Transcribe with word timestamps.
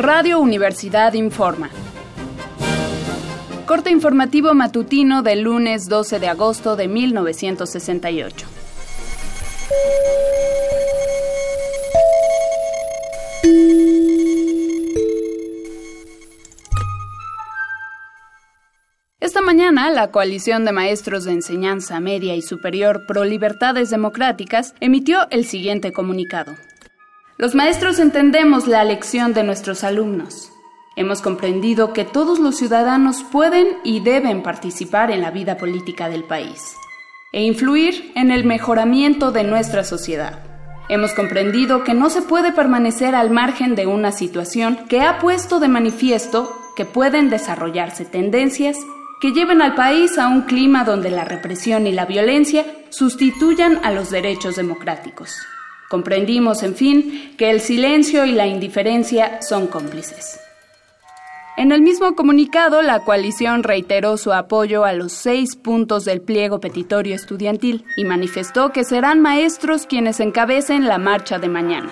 Radio 0.00 0.40
Universidad 0.40 1.12
informa. 1.12 1.68
Corte 3.66 3.90
informativo 3.90 4.54
matutino 4.54 5.20
del 5.20 5.42
lunes 5.42 5.90
12 5.90 6.18
de 6.18 6.28
agosto 6.28 6.74
de 6.74 6.88
1968. 6.88 8.46
Esta 19.20 19.42
mañana, 19.42 19.90
la 19.90 20.10
Coalición 20.10 20.64
de 20.64 20.72
Maestros 20.72 21.24
de 21.24 21.32
Enseñanza 21.32 22.00
Media 22.00 22.34
y 22.36 22.40
Superior 22.40 23.04
Pro 23.06 23.24
Libertades 23.24 23.90
Democráticas 23.90 24.74
emitió 24.80 25.28
el 25.30 25.44
siguiente 25.44 25.92
comunicado. 25.92 26.54
Los 27.40 27.54
maestros 27.54 27.98
entendemos 28.00 28.66
la 28.66 28.84
lección 28.84 29.32
de 29.32 29.44
nuestros 29.44 29.82
alumnos. 29.82 30.52
Hemos 30.94 31.22
comprendido 31.22 31.94
que 31.94 32.04
todos 32.04 32.38
los 32.38 32.58
ciudadanos 32.58 33.22
pueden 33.32 33.78
y 33.82 34.00
deben 34.00 34.42
participar 34.42 35.10
en 35.10 35.22
la 35.22 35.30
vida 35.30 35.56
política 35.56 36.10
del 36.10 36.24
país 36.24 36.74
e 37.32 37.42
influir 37.42 38.12
en 38.14 38.30
el 38.30 38.44
mejoramiento 38.44 39.32
de 39.32 39.44
nuestra 39.44 39.84
sociedad. 39.84 40.38
Hemos 40.90 41.14
comprendido 41.14 41.82
que 41.82 41.94
no 41.94 42.10
se 42.10 42.20
puede 42.20 42.52
permanecer 42.52 43.14
al 43.14 43.30
margen 43.30 43.74
de 43.74 43.86
una 43.86 44.12
situación 44.12 44.76
que 44.90 45.00
ha 45.00 45.18
puesto 45.18 45.60
de 45.60 45.68
manifiesto 45.68 46.54
que 46.76 46.84
pueden 46.84 47.30
desarrollarse 47.30 48.04
tendencias 48.04 48.76
que 49.22 49.32
lleven 49.32 49.62
al 49.62 49.74
país 49.74 50.18
a 50.18 50.28
un 50.28 50.42
clima 50.42 50.84
donde 50.84 51.08
la 51.08 51.24
represión 51.24 51.86
y 51.86 51.92
la 51.92 52.04
violencia 52.04 52.66
sustituyan 52.90 53.80
a 53.82 53.92
los 53.92 54.10
derechos 54.10 54.56
democráticos. 54.56 55.38
Comprendimos, 55.90 56.62
en 56.62 56.76
fin, 56.76 57.34
que 57.36 57.50
el 57.50 57.60
silencio 57.60 58.24
y 58.24 58.30
la 58.30 58.46
indiferencia 58.46 59.42
son 59.42 59.66
cómplices. 59.66 60.38
En 61.56 61.72
el 61.72 61.82
mismo 61.82 62.14
comunicado, 62.14 62.80
la 62.80 63.00
coalición 63.00 63.64
reiteró 63.64 64.16
su 64.16 64.32
apoyo 64.32 64.84
a 64.84 64.92
los 64.92 65.10
seis 65.10 65.56
puntos 65.56 66.04
del 66.04 66.20
pliego 66.20 66.60
petitorio 66.60 67.16
estudiantil 67.16 67.84
y 67.96 68.04
manifestó 68.04 68.70
que 68.70 68.84
serán 68.84 69.20
maestros 69.20 69.86
quienes 69.86 70.20
encabecen 70.20 70.86
la 70.86 70.98
marcha 70.98 71.40
de 71.40 71.48
mañana. 71.48 71.90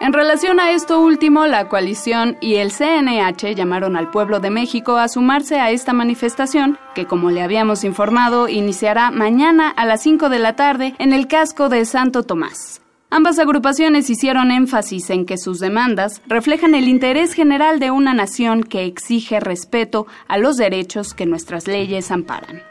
En 0.00 0.14
relación 0.14 0.60
a 0.60 0.72
esto 0.72 0.98
último, 0.98 1.46
la 1.46 1.68
coalición 1.68 2.38
y 2.40 2.54
el 2.54 2.72
CNH 2.72 3.54
llamaron 3.54 3.98
al 3.98 4.10
pueblo 4.10 4.40
de 4.40 4.48
México 4.48 4.96
a 4.96 5.08
sumarse 5.08 5.60
a 5.60 5.70
esta 5.70 5.92
manifestación, 5.92 6.78
que 6.94 7.04
como 7.04 7.30
le 7.30 7.42
habíamos 7.42 7.84
informado, 7.84 8.48
iniciará 8.48 9.10
mañana 9.10 9.68
a 9.68 9.84
las 9.84 10.02
5 10.02 10.30
de 10.30 10.38
la 10.38 10.56
tarde 10.56 10.94
en 10.98 11.12
el 11.12 11.28
casco 11.28 11.68
de 11.68 11.84
Santo 11.84 12.22
Tomás. 12.22 12.80
Ambas 13.10 13.38
agrupaciones 13.38 14.08
hicieron 14.08 14.50
énfasis 14.50 15.10
en 15.10 15.26
que 15.26 15.36
sus 15.36 15.60
demandas 15.60 16.22
reflejan 16.26 16.74
el 16.74 16.88
interés 16.88 17.34
general 17.34 17.78
de 17.78 17.90
una 17.90 18.14
nación 18.14 18.62
que 18.62 18.86
exige 18.86 19.38
respeto 19.38 20.06
a 20.28 20.38
los 20.38 20.56
derechos 20.56 21.12
que 21.12 21.26
nuestras 21.26 21.66
leyes 21.66 22.10
amparan. 22.10 22.62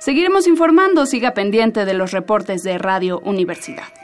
Seguiremos 0.00 0.46
informando, 0.46 1.06
siga 1.06 1.32
pendiente 1.32 1.86
de 1.86 1.94
los 1.94 2.10
reportes 2.10 2.62
de 2.62 2.76
Radio 2.76 3.20
Universidad. 3.20 4.03